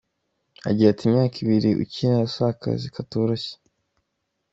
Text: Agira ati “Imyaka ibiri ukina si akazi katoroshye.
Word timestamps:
Agira 0.69 0.89
ati 0.91 1.03
“Imyaka 1.07 1.35
ibiri 1.43 1.69
ukina 1.83 2.17
si 2.33 2.41
akazi 2.51 2.87
katoroshye. 2.95 3.53